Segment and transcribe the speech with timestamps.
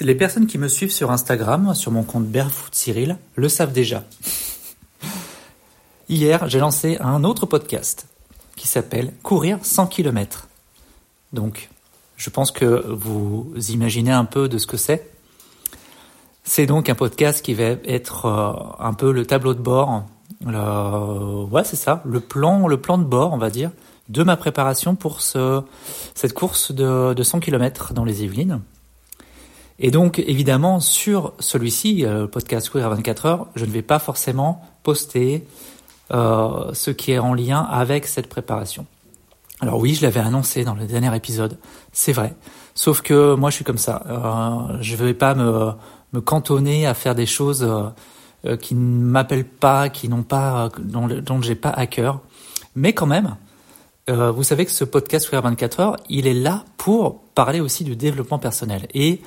[0.00, 4.02] Les personnes qui me suivent sur Instagram, sur mon compte Barefoot Cyril, le savent déjà.
[6.08, 8.06] Hier, j'ai lancé un autre podcast
[8.56, 10.48] qui s'appelle Courir 100 km.
[11.34, 11.68] Donc,
[12.16, 15.06] je pense que vous imaginez un peu de ce que c'est.
[16.44, 20.04] C'est donc un podcast qui va être euh, un peu le tableau de bord.
[20.46, 23.70] ouais, c'est ça, le plan, de bord, on va dire,
[24.08, 25.60] de ma préparation pour ce,
[26.14, 28.62] cette course de, de 100 km dans les Yvelines.
[29.80, 33.82] Et donc, évidemment, sur celui-ci, euh, le podcast Courir à 24 heures, je ne vais
[33.82, 35.46] pas forcément poster
[36.12, 38.84] euh, ce qui est en lien avec cette préparation.
[39.60, 41.56] Alors oui, je l'avais annoncé dans le dernier épisode,
[41.92, 42.34] c'est vrai.
[42.74, 44.02] Sauf que moi, je suis comme ça.
[44.08, 45.70] Euh, je ne vais pas me,
[46.12, 47.62] me cantonner à faire des choses
[48.44, 52.20] euh, qui ne m'appellent pas, qui n'ont pas, dont, dont j'ai pas à cœur.
[52.74, 53.36] Mais quand même,
[54.08, 57.94] vous savez que ce podcast Courir 24 heures, il est là pour parler aussi du
[57.94, 58.88] développement personnel.
[58.92, 59.20] Et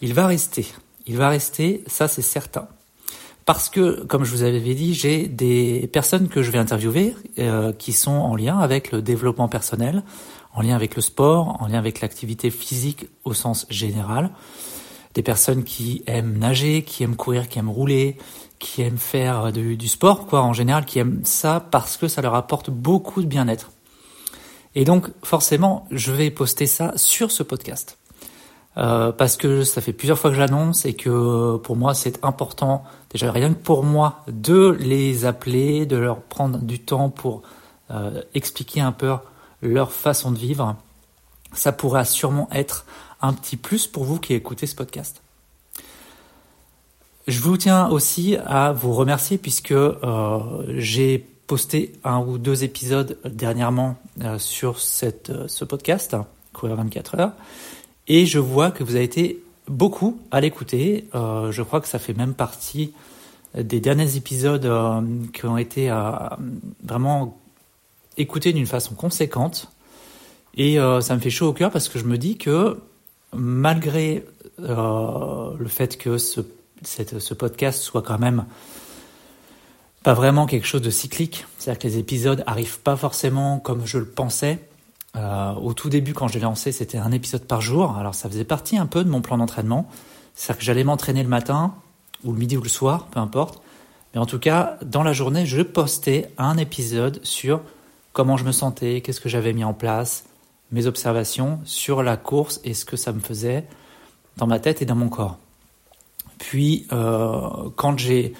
[0.00, 0.66] il va rester.
[1.06, 2.68] Il va rester, ça c'est certain.
[3.44, 7.72] Parce que, comme je vous avais dit, j'ai des personnes que je vais interviewer euh,
[7.72, 10.02] qui sont en lien avec le développement personnel,
[10.52, 14.30] en lien avec le sport, en lien avec l'activité physique au sens général.
[15.14, 18.18] Des personnes qui aiment nager, qui aiment courir, qui aiment rouler,
[18.58, 22.22] qui aiment faire du, du sport, quoi, en général, qui aiment ça parce que ça
[22.22, 23.70] leur apporte beaucoup de bien-être.
[24.74, 27.96] Et donc, forcément, je vais poster ça sur ce podcast.
[28.78, 32.84] Euh, parce que ça fait plusieurs fois que j'annonce et que pour moi c'est important,
[33.10, 37.42] déjà rien que pour moi, de les appeler, de leur prendre du temps pour
[37.90, 39.14] euh, expliquer un peu
[39.62, 40.76] leur façon de vivre.
[41.52, 42.84] Ça pourra sûrement être
[43.22, 45.22] un petit plus pour vous qui écoutez ce podcast.
[47.28, 50.38] Je vous tiens aussi à vous remercier puisque euh,
[50.68, 56.16] j'ai posté un ou deux épisodes dernièrement euh, sur cette, ce podcast,
[56.52, 57.32] Courir 24 heures.
[58.08, 61.08] Et je vois que vous avez été beaucoup à l'écouter.
[61.14, 62.92] Euh, je crois que ça fait même partie
[63.56, 65.00] des derniers épisodes euh,
[65.32, 66.12] qui ont été euh,
[66.84, 67.38] vraiment
[68.16, 69.70] écoutés d'une façon conséquente.
[70.58, 72.80] Et ça me fait chaud au cœur parce que je me dis que
[73.34, 74.24] malgré
[74.56, 76.40] le fait que ce,
[76.82, 78.46] ce podcast soit quand même
[80.02, 83.98] pas vraiment quelque chose de cyclique, c'est-à-dire que les épisodes arrivent pas forcément comme je
[83.98, 84.58] le pensais,
[85.16, 87.96] euh, au tout début, quand je l'ai lancé, c'était un épisode par jour.
[87.96, 89.88] Alors ça faisait partie un peu de mon plan d'entraînement.
[90.34, 91.74] C'est-à-dire que j'allais m'entraîner le matin,
[92.24, 93.62] ou le midi ou le soir, peu importe.
[94.14, 97.60] Mais en tout cas, dans la journée, je postais un épisode sur
[98.12, 100.24] comment je me sentais, qu'est-ce que j'avais mis en place,
[100.72, 103.66] mes observations sur la course et ce que ça me faisait
[104.36, 105.38] dans ma tête et dans mon corps.
[106.38, 108.34] Puis, euh, quand j'ai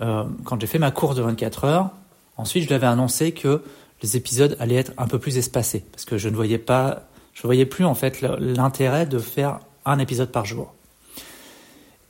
[0.00, 1.90] euh, quand j'ai fait ma course de 24 heures,
[2.36, 3.62] ensuite je l'avais annoncé que
[4.02, 7.42] les épisodes allaient être un peu plus espacés parce que je ne voyais pas, je
[7.42, 10.74] voyais plus en fait l'intérêt de faire un épisode par jour.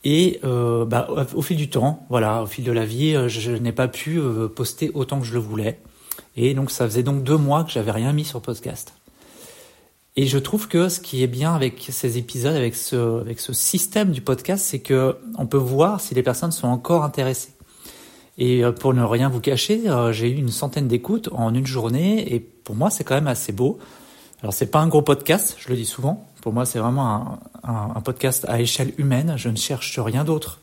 [0.05, 3.53] Et euh, bah, au fil du temps, voilà, au fil de la vie, euh, je
[3.53, 5.79] n'ai pas pu euh, poster autant que je le voulais.
[6.37, 8.95] Et donc ça faisait donc deux mois que j'avais rien mis sur podcast.
[10.17, 13.53] Et je trouve que ce qui est bien avec ces épisodes, avec ce, avec ce
[13.53, 17.52] système du podcast, c'est que on peut voir si les personnes sont encore intéressées.
[18.39, 21.67] Et euh, pour ne rien vous cacher, euh, j'ai eu une centaine d'écoutes en une
[21.67, 23.79] journée et pour moi c'est quand même assez beau.
[24.43, 26.27] Alors c'est pas un gros podcast, je le dis souvent.
[26.41, 29.35] Pour moi c'est vraiment un, un, podcast à échelle humaine.
[29.37, 30.61] Je ne cherche rien d'autre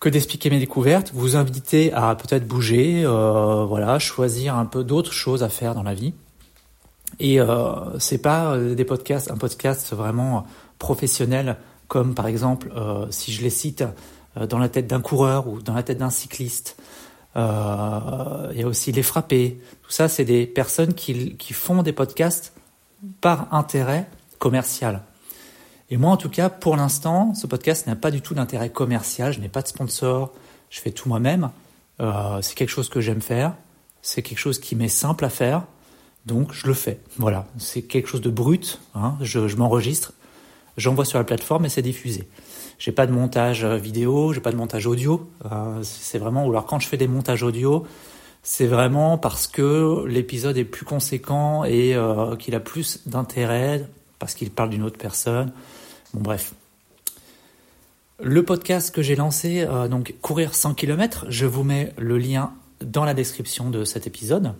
[0.00, 5.12] que d'expliquer mes découvertes, vous inviter à peut-être bouger, euh, voilà, choisir un peu d'autres
[5.12, 6.14] choses à faire dans la vie.
[7.18, 10.46] Et euh, c'est pas euh, des podcasts, un podcast vraiment
[10.78, 11.56] professionnel
[11.88, 13.84] comme par exemple, euh, si je les cite,
[14.36, 16.76] euh, dans la tête d'un coureur ou dans la tête d'un cycliste.
[17.36, 19.60] Euh, il y a aussi les frappés.
[19.82, 22.54] Tout ça, c'est des personnes qui, qui font des podcasts
[23.20, 24.08] par intérêt
[24.38, 25.02] commercial.
[25.90, 29.32] Et moi, en tout cas, pour l'instant, ce podcast n'a pas du tout d'intérêt commercial.
[29.32, 30.32] Je n'ai pas de sponsor.
[30.70, 31.50] Je fais tout moi-même.
[32.00, 33.54] C'est quelque chose que j'aime faire.
[34.02, 35.62] C'est quelque chose qui m'est simple à faire.
[36.24, 36.98] Donc, je le fais.
[37.18, 37.46] Voilà.
[37.58, 38.80] C'est quelque chose de brut.
[38.96, 39.16] Hein.
[39.20, 40.12] Je m'enregistre.
[40.76, 42.28] J'envoie sur la plateforme et c'est diffusé.
[42.78, 45.28] J'ai pas de montage euh, vidéo, j'ai pas de montage audio.
[45.50, 47.86] Euh, c'est vraiment, ou alors quand je fais des montages audio,
[48.42, 53.84] c'est vraiment parce que l'épisode est plus conséquent et euh, qu'il a plus d'intérêt,
[54.18, 55.52] parce qu'il parle d'une autre personne.
[56.12, 56.54] Bon, bref.
[58.22, 63.04] Le podcast que j'ai lancé, donc Courir 100 km, je vous mets le lien dans
[63.04, 64.54] la description de cet épisode.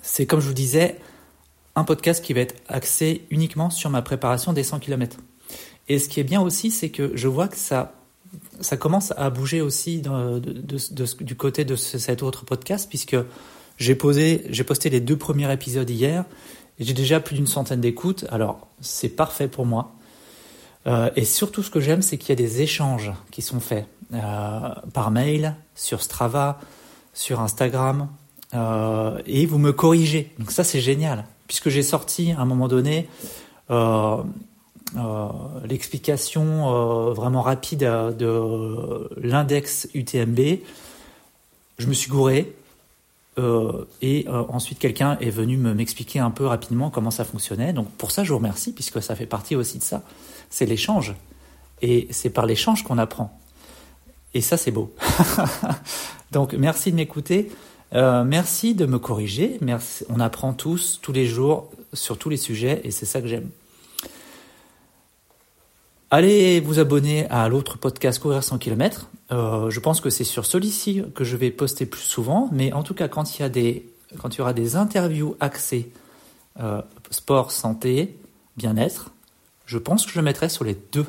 [0.00, 1.00] C'est comme je vous disais,
[1.74, 5.16] un podcast qui va être axé uniquement sur ma préparation des 100 km.
[5.88, 7.94] Et ce qui est bien aussi, c'est que je vois que ça,
[8.60, 13.16] ça commence à bouger aussi du côté de cet autre podcast, puisque
[13.78, 16.24] j'ai posé, j'ai posté les deux premiers épisodes hier,
[16.78, 18.26] et j'ai déjà plus d'une centaine d'écoutes.
[18.30, 19.94] Alors, c'est parfait pour moi.
[20.86, 23.86] Euh, et surtout, ce que j'aime, c'est qu'il y a des échanges qui sont faits
[24.14, 26.60] euh, par mail, sur Strava,
[27.12, 28.08] sur Instagram,
[28.54, 30.32] euh, et vous me corrigez.
[30.38, 33.08] Donc ça, c'est génial, puisque j'ai sorti à un moment donné
[35.64, 40.40] l'explication vraiment rapide de l'index UTMB.
[41.78, 42.54] Je me suis gouré,
[43.38, 47.72] euh, et euh, ensuite, quelqu'un est venu me m'expliquer un peu rapidement comment ça fonctionnait.
[47.72, 50.02] Donc pour ça, je vous remercie, puisque ça fait partie aussi de ça.
[50.50, 51.14] C'est l'échange.
[51.80, 53.38] Et c'est par l'échange qu'on apprend.
[54.34, 54.94] Et ça, c'est beau.
[56.32, 57.50] Donc merci de m'écouter.
[57.94, 59.58] Euh, merci de me corriger.
[60.08, 63.50] On apprend tous, tous les jours, sur tous les sujets, et c'est ça que j'aime.
[66.10, 69.08] Allez vous abonner à l'autre podcast Courir 100 km.
[69.30, 72.82] Euh, je pense que c'est sur celui-ci que je vais poster plus souvent, mais en
[72.82, 75.90] tout cas quand il y, a des, quand il y aura des interviews axées
[76.60, 78.18] euh, sport, santé,
[78.58, 79.10] bien-être,
[79.64, 81.06] je pense que je mettrai sur les deux,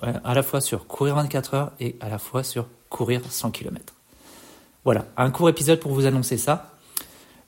[0.00, 3.97] à la fois sur Courir 24 heures et à la fois sur Courir 100 km.
[4.88, 6.72] Voilà, un court épisode pour vous annoncer ça.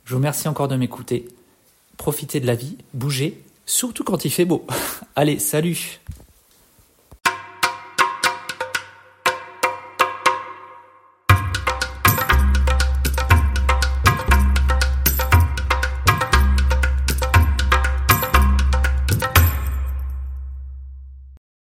[0.04, 1.26] Je vous remercie encore de m'écouter.
[1.96, 4.66] Profitez de la vie, bougez, surtout quand il fait beau.
[5.16, 6.00] Allez, salut